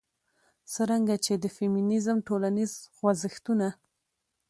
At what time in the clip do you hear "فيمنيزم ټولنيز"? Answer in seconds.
1.57-2.71